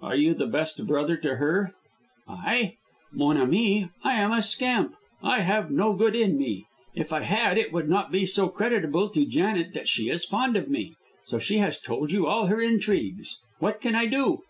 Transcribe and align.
"Are 0.00 0.16
you 0.16 0.32
the 0.32 0.46
best 0.46 0.86
brother 0.86 1.14
to 1.18 1.36
her?" 1.36 1.74
"I? 2.26 2.78
Mon, 3.12 3.36
ami, 3.36 3.90
I 4.02 4.14
am 4.14 4.32
a 4.32 4.40
scamp. 4.40 4.94
I 5.22 5.40
have 5.40 5.70
no 5.70 5.92
good 5.92 6.16
in 6.16 6.38
me. 6.38 6.64
If 6.94 7.12
I 7.12 7.20
had 7.20 7.58
it 7.58 7.70
would 7.70 7.86
not 7.86 8.10
be 8.10 8.24
so 8.24 8.48
creditable 8.48 9.10
to 9.10 9.26
Janet 9.26 9.74
that 9.74 9.86
she 9.86 10.08
is 10.08 10.24
fond 10.24 10.56
of 10.56 10.70
me. 10.70 10.94
So 11.26 11.38
she 11.38 11.58
has 11.58 11.78
told 11.78 12.12
you 12.12 12.26
all 12.26 12.46
her 12.46 12.62
intrigues. 12.62 13.40
What 13.58 13.82
can 13.82 13.94
I 13.94 14.06
do?" 14.06 14.40